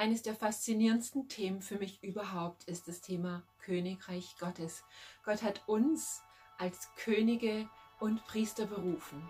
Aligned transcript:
eines 0.00 0.22
der 0.22 0.34
faszinierendsten 0.34 1.28
Themen 1.28 1.60
für 1.60 1.76
mich 1.76 2.02
überhaupt 2.02 2.64
ist 2.64 2.88
das 2.88 3.02
Thema 3.02 3.42
Königreich 3.58 4.34
Gottes. 4.40 4.82
Gott 5.26 5.42
hat 5.42 5.60
uns 5.66 6.22
als 6.56 6.88
Könige 6.96 7.68
und 7.98 8.24
Priester 8.24 8.64
berufen. 8.64 9.22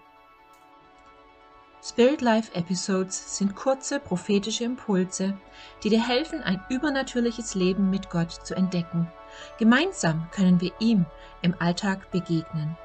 Spirit 1.82 2.20
Life 2.20 2.54
Episodes 2.54 3.36
sind 3.36 3.56
kurze 3.56 3.98
prophetische 3.98 4.62
Impulse, 4.62 5.36
die 5.82 5.88
dir 5.88 6.06
helfen, 6.06 6.40
ein 6.40 6.62
übernatürliches 6.68 7.56
Leben 7.56 7.90
mit 7.90 8.08
Gott 8.08 8.30
zu 8.30 8.54
entdecken. 8.54 9.10
Gemeinsam 9.58 10.30
können 10.30 10.60
wir 10.60 10.72
ihm 10.78 11.04
im 11.42 11.56
Alltag 11.58 12.12
begegnen. 12.12 12.76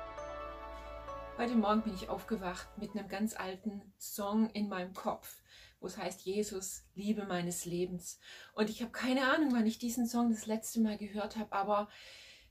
Heute 1.38 1.56
Morgen 1.56 1.84
bin 1.84 1.94
ich 1.94 2.10
aufgewacht 2.10 2.68
mit 2.78 2.96
einem 2.96 3.10
ganz 3.10 3.36
alten 3.36 3.82
Song 4.00 4.50
in 4.52 4.70
meinem 4.70 4.94
Kopf, 4.94 5.44
wo 5.86 5.88
es 5.88 6.00
heißt 6.00 6.22
Jesus, 6.22 6.84
Liebe 6.96 7.28
meines 7.28 7.66
Lebens. 7.66 8.20
Und 8.56 8.72
ich 8.72 8.82
habe 8.82 8.92
keine 8.92 9.32
Ahnung, 9.32 9.52
wann 9.52 9.68
ich 9.68 9.78
diesen 9.78 10.08
Song 10.08 10.32
das 10.32 10.48
letzte 10.48 10.80
Mal 10.82 10.98
gehört 10.98 11.38
habe, 11.38 11.52
aber 11.52 11.90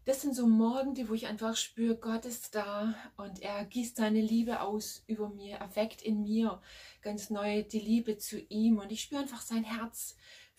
das 0.05 0.23
sind 0.23 0.37
so 0.37 0.47
Morgen, 0.47 0.97
wo 1.09 1.15
ich 1.15 1.27
einfach 1.27 1.57
spüre, 1.57 1.97
Gott 1.97 2.27
ist 2.27 2.55
da 2.55 2.95
und 3.17 3.43
er 3.43 3.65
gießt 3.65 3.97
seine 3.97 4.21
Liebe 4.21 4.61
aus 4.61 5.03
über 5.09 5.31
mir, 5.31 5.57
erweckt 5.57 6.01
in 6.01 6.23
mir 6.23 6.63
ganz 7.03 7.29
neu 7.29 7.65
die 7.65 7.81
Liebe 7.81 8.19
zu 8.19 8.39
ihm 8.39 8.79
und 8.79 8.93
ich 8.93 9.03
spüre 9.03 9.23
einfach 9.23 9.41
sein 9.41 9.65
Herz 9.65 10.15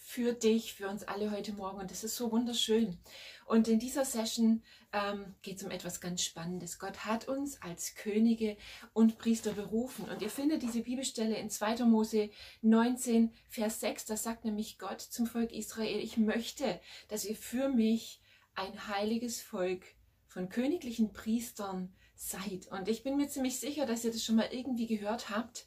für 0.06 0.34
dich, 0.34 0.76
für 0.76 0.88
uns 0.88 1.04
alle 1.04 1.32
heute 1.32 1.52
Morgen 1.52 1.80
und 1.80 1.90
das 1.90 2.04
ist 2.04 2.16
so 2.16 2.32
wunderschön. 2.32 3.00
Und 3.48 3.68
in 3.68 3.80
dieser 3.80 4.06
Session 4.06 4.62
ähm, 4.94 5.34
geht 5.42 5.58
es 5.58 5.64
um 5.64 5.72
etwas 5.72 6.00
ganz 6.00 6.22
Spannendes. 6.22 6.78
Gott 6.78 7.06
hat 7.06 7.28
uns 7.28 7.60
als 7.64 7.96
Könige 7.96 8.56
und 8.94 9.18
Priester 9.18 9.54
berufen 9.54 10.08
und 10.08 10.22
ihr 10.22 10.30
findet 10.30 10.62
diese 10.62 10.82
Bibelstelle 10.82 11.36
in 11.38 11.50
2. 11.50 11.86
Mose 11.86 12.30
19, 12.62 13.34
Vers 13.50 13.80
6, 13.80 14.06
da 14.06 14.16
sagt 14.16 14.46
nämlich 14.46 14.78
Gott 14.78 15.02
zum 15.02 15.26
Volk 15.26 15.52
Israel, 15.52 16.00
ich 16.00 16.18
möchte, 16.18 16.80
dass 17.10 17.26
ihr 17.26 17.36
für 17.36 17.68
mich 17.68 18.22
ein 18.54 18.88
heiliges 18.88 19.42
Volk 19.42 19.84
von 20.28 20.50
königlichen 20.50 21.14
Priestern 21.14 21.92
seid. 22.16 22.68
Und 22.68 22.88
ich 22.88 23.02
bin 23.02 23.18
mir 23.18 23.28
ziemlich 23.28 23.60
sicher, 23.60 23.88
dass 23.88 24.06
ihr 24.06 24.12
das 24.12 24.24
schon 24.24 24.36
mal 24.36 24.50
irgendwie 24.52 24.88
gehört 24.88 25.32
habt. 25.32 25.66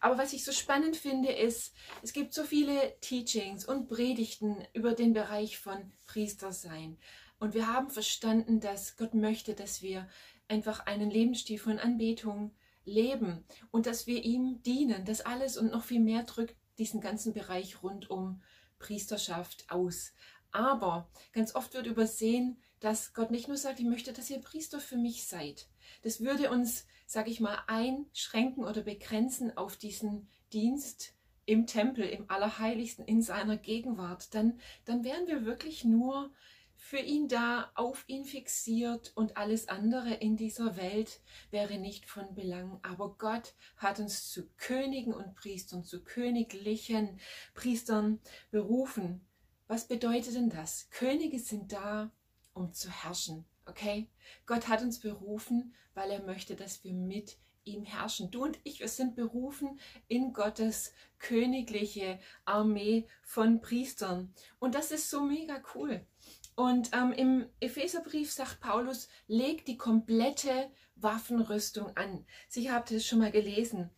Aber 0.00 0.18
was 0.18 0.32
ich 0.32 0.44
so 0.44 0.52
spannend 0.52 0.96
finde, 0.96 1.32
ist, 1.32 1.74
es 2.02 2.12
gibt 2.12 2.32
so 2.32 2.44
viele 2.44 2.98
Teachings 3.00 3.64
und 3.64 3.88
Predigten 3.88 4.56
über 4.72 4.92
den 4.94 5.12
Bereich 5.12 5.58
von 5.58 5.92
Priester 6.06 6.52
sein. 6.52 6.98
Und 7.38 7.54
wir 7.54 7.72
haben 7.72 7.90
verstanden, 7.90 8.60
dass 8.60 8.96
Gott 8.96 9.14
möchte, 9.14 9.54
dass 9.54 9.82
wir 9.82 10.08
einfach 10.48 10.86
einen 10.86 11.10
Lebensstil 11.10 11.58
von 11.58 11.78
Anbetung 11.78 12.54
leben 12.84 13.44
und 13.70 13.86
dass 13.86 14.06
wir 14.06 14.24
ihm 14.24 14.62
dienen. 14.62 15.04
Das 15.04 15.20
alles 15.20 15.56
und 15.56 15.70
noch 15.70 15.84
viel 15.84 16.00
mehr 16.00 16.24
drückt 16.24 16.56
diesen 16.78 17.00
ganzen 17.00 17.32
Bereich 17.32 17.82
rund 17.82 18.10
um 18.10 18.42
Priesterschaft 18.78 19.66
aus. 19.68 20.12
Aber 20.50 21.10
ganz 21.32 21.54
oft 21.54 21.74
wird 21.74 21.86
übersehen, 21.86 22.60
dass 22.80 23.14
Gott 23.14 23.30
nicht 23.30 23.48
nur 23.48 23.56
sagt, 23.56 23.80
ich 23.80 23.86
möchte, 23.86 24.12
dass 24.12 24.30
ihr 24.30 24.40
Priester 24.40 24.80
für 24.80 24.96
mich 24.96 25.26
seid. 25.26 25.68
Das 26.02 26.20
würde 26.20 26.50
uns, 26.50 26.86
sage 27.06 27.30
ich 27.30 27.40
mal, 27.40 27.58
einschränken 27.66 28.64
oder 28.64 28.82
begrenzen 28.82 29.56
auf 29.56 29.76
diesen 29.76 30.28
Dienst 30.52 31.14
im 31.44 31.66
Tempel, 31.66 32.04
im 32.04 32.30
Allerheiligsten, 32.30 33.04
in 33.06 33.22
seiner 33.22 33.56
Gegenwart. 33.56 34.34
Dann, 34.34 34.60
dann 34.84 35.02
wären 35.02 35.26
wir 35.26 35.44
wirklich 35.44 35.84
nur 35.84 36.30
für 36.78 36.98
ihn 36.98 37.26
da, 37.28 37.70
auf 37.74 38.04
ihn 38.06 38.24
fixiert 38.24 39.12
und 39.14 39.36
alles 39.36 39.68
andere 39.68 40.14
in 40.14 40.36
dieser 40.36 40.76
Welt 40.76 41.20
wäre 41.50 41.78
nicht 41.78 42.06
von 42.06 42.34
Belang. 42.34 42.78
Aber 42.82 43.16
Gott 43.18 43.54
hat 43.76 43.98
uns 43.98 44.30
zu 44.30 44.48
Königen 44.56 45.12
und 45.12 45.34
Priestern, 45.34 45.84
zu 45.84 46.04
königlichen 46.04 47.18
Priestern 47.54 48.20
berufen. 48.50 49.26
Was 49.66 49.88
bedeutet 49.88 50.34
denn 50.34 50.50
das? 50.50 50.88
Könige 50.90 51.38
sind 51.38 51.72
da, 51.72 52.10
um 52.58 52.72
zu 52.72 52.90
herrschen. 52.90 53.46
Okay? 53.66 54.08
Gott 54.46 54.68
hat 54.68 54.82
uns 54.82 55.00
berufen, 55.00 55.74
weil 55.94 56.10
er 56.10 56.22
möchte, 56.22 56.56
dass 56.56 56.84
wir 56.84 56.92
mit 56.92 57.38
ihm 57.64 57.84
herrschen. 57.84 58.30
Du 58.30 58.44
und 58.44 58.58
ich, 58.64 58.80
wir 58.80 58.88
sind 58.88 59.14
berufen 59.14 59.78
in 60.08 60.32
Gottes 60.32 60.92
königliche 61.18 62.18
Armee 62.44 63.06
von 63.22 63.60
Priestern. 63.60 64.32
Und 64.58 64.74
das 64.74 64.90
ist 64.90 65.10
so 65.10 65.22
mega 65.22 65.62
cool. 65.74 66.04
Und 66.54 66.90
ähm, 66.92 67.12
im 67.12 67.46
Epheserbrief 67.60 68.32
sagt 68.32 68.60
Paulus, 68.60 69.08
legt 69.28 69.68
die 69.68 69.76
komplette 69.76 70.70
Waffenrüstung 70.96 71.96
an. 71.96 72.26
Habt 72.68 72.90
ihr 72.90 72.96
es 72.96 73.06
schon 73.06 73.20
mal 73.20 73.30
gelesen. 73.30 73.90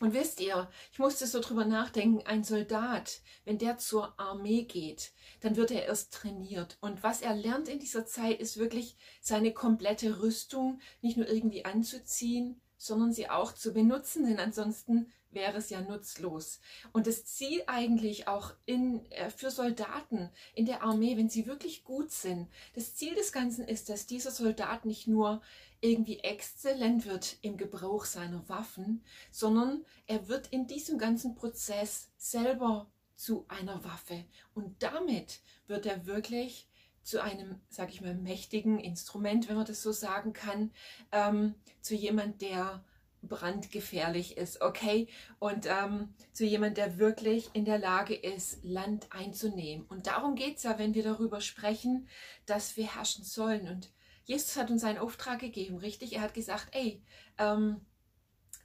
Und 0.00 0.14
wisst 0.14 0.40
ihr, 0.40 0.70
ich 0.92 0.98
musste 0.98 1.26
so 1.26 1.40
drüber 1.40 1.64
nachdenken, 1.64 2.24
ein 2.26 2.44
Soldat, 2.44 3.20
wenn 3.44 3.58
der 3.58 3.78
zur 3.78 4.18
Armee 4.18 4.62
geht, 4.62 5.12
dann 5.40 5.56
wird 5.56 5.70
er 5.70 5.86
erst 5.86 6.12
trainiert. 6.12 6.78
Und 6.80 7.02
was 7.02 7.20
er 7.20 7.34
lernt 7.34 7.68
in 7.68 7.80
dieser 7.80 8.06
Zeit, 8.06 8.40
ist 8.40 8.58
wirklich 8.58 8.96
seine 9.20 9.52
komplette 9.52 10.20
Rüstung 10.22 10.80
nicht 11.00 11.16
nur 11.16 11.28
irgendwie 11.28 11.64
anzuziehen, 11.64 12.60
sondern 12.76 13.12
sie 13.12 13.28
auch 13.28 13.52
zu 13.52 13.72
benutzen, 13.72 14.24
denn 14.24 14.38
ansonsten 14.38 15.12
wäre 15.30 15.58
es 15.58 15.70
ja 15.70 15.80
nutzlos. 15.80 16.60
Und 16.92 17.06
das 17.06 17.24
Ziel 17.24 17.62
eigentlich 17.66 18.28
auch 18.28 18.54
in, 18.66 19.10
äh, 19.10 19.30
für 19.30 19.50
Soldaten 19.50 20.30
in 20.54 20.66
der 20.66 20.82
Armee, 20.82 21.16
wenn 21.16 21.28
sie 21.28 21.46
wirklich 21.46 21.84
gut 21.84 22.10
sind, 22.10 22.48
das 22.74 22.94
Ziel 22.94 23.14
des 23.14 23.32
Ganzen 23.32 23.66
ist, 23.66 23.88
dass 23.88 24.06
dieser 24.06 24.30
Soldat 24.30 24.84
nicht 24.84 25.06
nur 25.06 25.42
irgendwie 25.80 26.18
exzellent 26.20 27.06
wird 27.06 27.36
im 27.42 27.56
Gebrauch 27.56 28.04
seiner 28.04 28.48
Waffen, 28.48 29.04
sondern 29.30 29.84
er 30.06 30.28
wird 30.28 30.48
in 30.48 30.66
diesem 30.66 30.98
ganzen 30.98 31.34
Prozess 31.34 32.10
selber 32.16 32.90
zu 33.14 33.44
einer 33.48 33.84
Waffe. 33.84 34.24
Und 34.54 34.82
damit 34.82 35.40
wird 35.66 35.86
er 35.86 36.06
wirklich 36.06 36.68
zu 37.02 37.22
einem, 37.22 37.60
sage 37.68 37.92
ich 37.92 38.00
mal, 38.00 38.14
mächtigen 38.14 38.78
Instrument, 38.78 39.48
wenn 39.48 39.56
man 39.56 39.64
das 39.64 39.82
so 39.82 39.92
sagen 39.92 40.32
kann, 40.32 40.72
ähm, 41.10 41.54
zu 41.80 41.94
jemand, 41.94 42.42
der 42.42 42.84
brandgefährlich 43.22 44.36
ist, 44.36 44.60
okay? 44.60 45.08
Und 45.38 45.66
ähm, 45.66 46.14
zu 46.32 46.44
jemand, 46.44 46.76
der 46.76 46.98
wirklich 46.98 47.50
in 47.52 47.64
der 47.64 47.78
Lage 47.78 48.14
ist, 48.14 48.62
Land 48.62 49.06
einzunehmen. 49.10 49.86
Und 49.86 50.06
darum 50.06 50.34
geht 50.34 50.58
es 50.58 50.62
ja, 50.62 50.78
wenn 50.78 50.94
wir 50.94 51.02
darüber 51.02 51.40
sprechen, 51.40 52.08
dass 52.46 52.76
wir 52.76 52.94
herrschen 52.94 53.24
sollen. 53.24 53.68
Und 53.68 53.90
Jesus 54.24 54.56
hat 54.56 54.70
uns 54.70 54.84
einen 54.84 54.98
Auftrag 54.98 55.40
gegeben, 55.40 55.78
richtig? 55.78 56.14
Er 56.14 56.22
hat 56.22 56.34
gesagt, 56.34 56.68
ey, 56.72 57.02
ähm, 57.38 57.80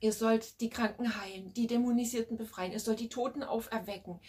ihr 0.03 0.11
sollt 0.11 0.59
die 0.59 0.69
Kranken 0.69 1.17
heilen, 1.21 1.53
die 1.53 1.65
Dämonisierten 1.65 2.35
befreien, 2.35 2.73
ihr 2.73 2.81
sollt 2.81 2.99
die 2.99 3.07
Toten 3.07 3.41
auferwecken 3.41 4.19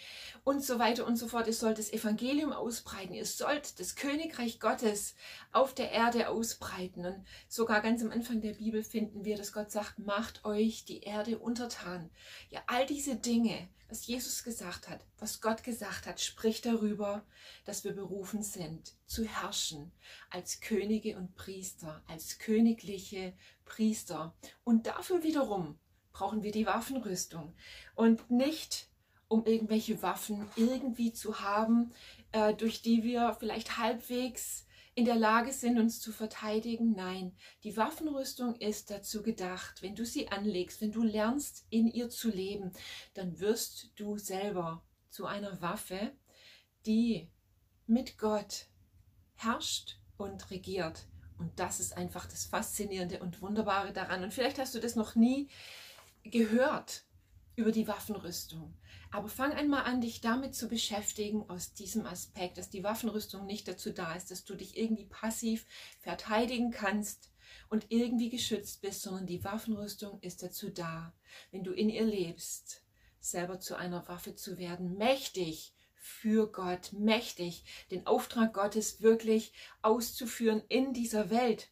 und 0.45 0.63
so 0.63 0.79
weiter 0.79 1.05
und 1.05 1.17
so 1.17 1.27
fort. 1.27 1.47
Ihr 1.47 1.53
sollt 1.53 1.79
das 1.79 1.91
Evangelium 1.91 2.53
ausbreiten, 2.53 3.13
ihr 3.13 3.25
sollt 3.25 3.77
das 3.81 3.97
Königreich 3.97 4.61
Gottes 4.61 5.15
auf 5.51 5.73
der 5.73 5.91
Erde 5.91 6.29
ausbreiten. 6.29 7.05
Und 7.05 7.25
sogar 7.49 7.81
ganz 7.81 8.01
am 8.01 8.11
Anfang 8.11 8.39
der 8.39 8.53
Bibel 8.53 8.83
finden 8.83 9.25
wir, 9.25 9.35
dass 9.35 9.51
Gott 9.51 9.69
sagt, 9.69 9.99
macht 9.99 10.45
euch 10.45 10.85
die 10.85 11.01
Erde 11.01 11.39
untertan. 11.39 12.09
Ja, 12.49 12.61
all 12.67 12.85
diese 12.85 13.17
Dinge, 13.17 13.67
was 13.89 14.07
Jesus 14.07 14.43
gesagt 14.43 14.89
hat, 14.89 15.05
was 15.19 15.41
Gott 15.41 15.63
gesagt 15.63 16.07
hat, 16.07 16.19
spricht 16.19 16.65
darüber, 16.65 17.23
dass 17.65 17.83
wir 17.83 17.93
berufen 17.93 18.43
sind, 18.43 18.93
zu 19.05 19.25
herrschen 19.25 19.91
als 20.29 20.59
Könige 20.59 21.17
und 21.17 21.35
Priester, 21.35 22.03
als 22.07 22.39
königliche 22.39 23.33
Priester. 23.63 24.35
Und 24.63 24.87
dafür 24.87 25.23
wiederum 25.23 25.77
brauchen 26.11 26.43
wir 26.43 26.51
die 26.51 26.65
Waffenrüstung. 26.65 27.53
Und 27.93 28.31
nicht, 28.31 28.89
um 29.27 29.45
irgendwelche 29.45 30.01
Waffen 30.01 30.47
irgendwie 30.55 31.13
zu 31.13 31.41
haben, 31.41 31.91
äh, 32.31 32.53
durch 32.53 32.81
die 32.81 33.03
wir 33.03 33.35
vielleicht 33.39 33.77
halbwegs 33.77 34.64
in 34.95 35.03
der 35.03 35.15
Lage 35.15 35.51
sind, 35.51 35.77
uns 35.77 35.99
zu 35.99 36.11
verteidigen. 36.13 36.93
Nein, 36.93 37.35
die 37.63 37.75
Waffenrüstung 37.75 38.55
ist 38.55 38.89
dazu 38.89 39.21
gedacht, 39.21 39.81
wenn 39.81 39.95
du 39.95 40.05
sie 40.05 40.29
anlegst, 40.29 40.81
wenn 40.81 40.93
du 40.93 41.03
lernst, 41.03 41.65
in 41.69 41.87
ihr 41.87 42.09
zu 42.09 42.29
leben, 42.29 42.71
dann 43.13 43.39
wirst 43.39 43.91
du 43.97 44.17
selber 44.17 44.83
zu 45.09 45.25
einer 45.25 45.61
Waffe, 45.61 46.13
die 46.85 47.29
mit 47.87 48.17
Gott 48.17 48.67
herrscht 49.35 49.99
und 50.17 50.49
regiert. 50.49 51.05
Und 51.37 51.59
das 51.59 51.81
ist 51.81 51.97
einfach 51.97 52.25
das 52.25 52.45
Faszinierende 52.45 53.19
und 53.19 53.41
Wunderbare 53.41 53.91
daran. 53.91 54.23
Und 54.23 54.33
vielleicht 54.33 54.59
hast 54.59 54.75
du 54.75 54.79
das 54.79 54.95
noch 54.95 55.15
nie 55.15 55.49
gehört 56.23 57.04
über 57.55 57.71
die 57.71 57.87
Waffenrüstung. 57.87 58.73
Aber 59.11 59.29
fang 59.29 59.53
einmal 59.53 59.83
an, 59.83 60.01
dich 60.01 60.21
damit 60.21 60.55
zu 60.55 60.67
beschäftigen, 60.67 61.49
aus 61.49 61.73
diesem 61.73 62.05
Aspekt, 62.05 62.57
dass 62.57 62.69
die 62.69 62.83
Waffenrüstung 62.83 63.45
nicht 63.45 63.67
dazu 63.67 63.91
da 63.91 64.13
ist, 64.13 64.31
dass 64.31 64.43
du 64.43 64.55
dich 64.55 64.77
irgendwie 64.77 65.05
passiv 65.05 65.65
verteidigen 65.99 66.71
kannst 66.71 67.31
und 67.69 67.85
irgendwie 67.89 68.29
geschützt 68.29 68.81
bist, 68.81 69.01
sondern 69.01 69.25
die 69.25 69.43
Waffenrüstung 69.43 70.19
ist 70.21 70.43
dazu 70.43 70.69
da, 70.69 71.13
wenn 71.51 71.63
du 71.63 71.71
in 71.71 71.89
ihr 71.89 72.05
lebst, 72.05 72.83
selber 73.19 73.59
zu 73.59 73.75
einer 73.75 74.07
Waffe 74.07 74.35
zu 74.35 74.57
werden, 74.57 74.97
mächtig 74.97 75.73
für 75.95 76.51
Gott, 76.51 76.93
mächtig, 76.93 77.63
den 77.89 78.05
Auftrag 78.05 78.53
Gottes 78.53 79.01
wirklich 79.01 79.53
auszuführen 79.81 80.61
in 80.67 80.93
dieser 80.93 81.29
Welt. 81.29 81.71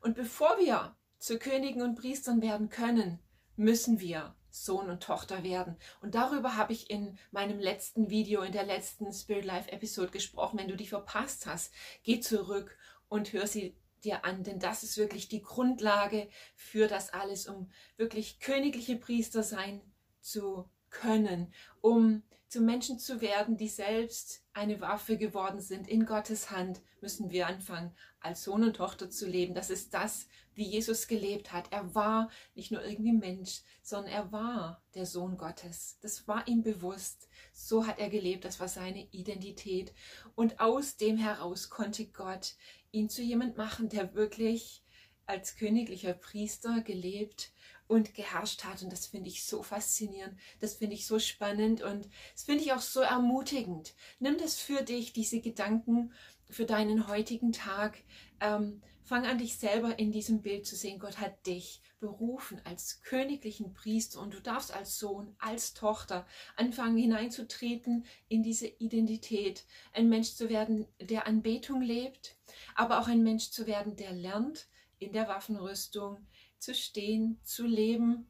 Und 0.00 0.14
bevor 0.14 0.58
wir 0.58 0.96
zu 1.18 1.38
Königen 1.38 1.82
und 1.82 1.96
Priestern 1.96 2.40
werden 2.40 2.70
können, 2.70 3.18
müssen 3.56 4.00
wir 4.00 4.34
Sohn 4.54 4.88
und 4.88 5.02
Tochter 5.02 5.42
werden. 5.42 5.76
Und 6.00 6.14
darüber 6.14 6.56
habe 6.56 6.72
ich 6.72 6.88
in 6.88 7.18
meinem 7.32 7.58
letzten 7.58 8.08
Video, 8.08 8.42
in 8.42 8.52
der 8.52 8.64
letzten 8.64 9.12
Spirit 9.12 9.44
Life 9.44 9.72
Episode 9.72 10.12
gesprochen. 10.12 10.60
Wenn 10.60 10.68
du 10.68 10.76
die 10.76 10.86
verpasst 10.86 11.46
hast, 11.46 11.74
geh 12.04 12.20
zurück 12.20 12.76
und 13.08 13.32
hör 13.32 13.48
sie 13.48 13.76
dir 14.04 14.24
an, 14.24 14.44
denn 14.44 14.60
das 14.60 14.84
ist 14.84 14.96
wirklich 14.96 15.28
die 15.28 15.42
Grundlage 15.42 16.28
für 16.54 16.86
das 16.86 17.12
alles, 17.12 17.48
um 17.48 17.72
wirklich 17.96 18.38
königliche 18.38 18.94
Priester 18.94 19.42
sein 19.42 19.80
zu 20.20 20.70
können, 20.88 21.52
um 21.80 22.22
zu 22.46 22.60
Menschen 22.60 23.00
zu 23.00 23.20
werden, 23.20 23.56
die 23.56 23.68
selbst 23.68 24.43
eine 24.54 24.80
Waffe 24.80 25.18
geworden 25.18 25.60
sind. 25.60 25.88
In 25.88 26.06
Gottes 26.06 26.50
Hand 26.50 26.80
müssen 27.00 27.30
wir 27.30 27.48
anfangen, 27.48 27.92
als 28.20 28.44
Sohn 28.44 28.62
und 28.62 28.76
Tochter 28.76 29.10
zu 29.10 29.28
leben. 29.28 29.54
Das 29.54 29.68
ist 29.68 29.92
das, 29.92 30.28
wie 30.54 30.64
Jesus 30.64 31.08
gelebt 31.08 31.52
hat. 31.52 31.72
Er 31.72 31.94
war 31.94 32.30
nicht 32.54 32.70
nur 32.70 32.82
irgendwie 32.82 33.12
Mensch, 33.12 33.62
sondern 33.82 34.12
er 34.12 34.32
war 34.32 34.82
der 34.94 35.06
Sohn 35.06 35.36
Gottes. 35.36 35.98
Das 36.00 36.26
war 36.28 36.46
ihm 36.46 36.62
bewusst. 36.62 37.28
So 37.52 37.86
hat 37.86 37.98
er 37.98 38.08
gelebt. 38.08 38.44
Das 38.44 38.60
war 38.60 38.68
seine 38.68 39.06
Identität. 39.10 39.92
Und 40.34 40.60
aus 40.60 40.96
dem 40.96 41.18
heraus 41.18 41.68
konnte 41.68 42.06
Gott 42.06 42.54
ihn 42.92 43.10
zu 43.10 43.22
jemand 43.22 43.56
machen, 43.56 43.88
der 43.88 44.14
wirklich 44.14 44.84
als 45.26 45.56
königlicher 45.56 46.14
Priester 46.14 46.80
gelebt 46.82 47.52
und 47.86 48.14
geherrscht 48.14 48.64
hat. 48.64 48.82
Und 48.82 48.92
das 48.92 49.06
finde 49.06 49.28
ich 49.28 49.44
so 49.44 49.62
faszinierend, 49.62 50.38
das 50.60 50.74
finde 50.74 50.94
ich 50.94 51.06
so 51.06 51.18
spannend 51.18 51.82
und 51.82 52.08
das 52.32 52.44
finde 52.44 52.64
ich 52.64 52.72
auch 52.72 52.80
so 52.80 53.00
ermutigend. 53.00 53.94
Nimm 54.18 54.38
das 54.38 54.56
für 54.56 54.82
dich, 54.82 55.12
diese 55.12 55.40
Gedanken 55.40 56.12
für 56.50 56.64
deinen 56.64 57.08
heutigen 57.08 57.52
Tag. 57.52 57.98
Ähm, 58.40 58.82
fang 59.02 59.26
an, 59.26 59.38
dich 59.38 59.58
selber 59.58 59.98
in 59.98 60.12
diesem 60.12 60.40
Bild 60.40 60.66
zu 60.66 60.76
sehen. 60.76 60.98
Gott 60.98 61.18
hat 61.18 61.46
dich 61.46 61.82
berufen 62.00 62.60
als 62.64 63.02
königlichen 63.02 63.72
Priester 63.72 64.20
und 64.20 64.34
du 64.34 64.40
darfst 64.40 64.74
als 64.74 64.98
Sohn, 64.98 65.34
als 65.38 65.74
Tochter 65.74 66.26
anfangen 66.56 66.98
hineinzutreten 66.98 68.04
in 68.28 68.42
diese 68.42 68.66
Identität, 68.66 69.64
ein 69.92 70.08
Mensch 70.08 70.34
zu 70.34 70.48
werden, 70.48 70.86
der 71.00 71.26
Anbetung 71.26 71.80
lebt, 71.80 72.36
aber 72.74 73.00
auch 73.00 73.08
ein 73.08 73.22
Mensch 73.22 73.50
zu 73.50 73.66
werden, 73.66 73.96
der 73.96 74.12
lernt, 74.12 74.68
in 74.98 75.12
der 75.12 75.28
Waffenrüstung 75.28 76.26
zu 76.58 76.74
stehen, 76.74 77.38
zu 77.42 77.66
leben 77.66 78.26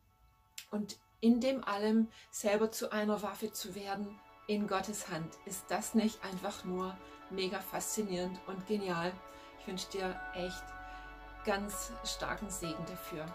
und 0.70 0.98
in 1.20 1.40
dem 1.40 1.64
allem 1.64 2.08
selber 2.30 2.70
zu 2.70 2.92
einer 2.92 3.22
Waffe 3.22 3.52
zu 3.52 3.74
werden 3.74 4.18
in 4.46 4.66
Gottes 4.66 5.08
Hand. 5.08 5.34
Ist 5.46 5.64
das 5.68 5.94
nicht 5.94 6.22
einfach 6.24 6.64
nur 6.64 6.96
mega 7.30 7.60
faszinierend 7.60 8.38
und 8.46 8.66
genial? 8.66 9.12
Ich 9.60 9.66
wünsche 9.66 9.90
dir 9.90 10.20
echt 10.34 10.64
ganz 11.44 11.92
starken 12.04 12.50
Segen 12.50 12.84
dafür. 12.86 13.26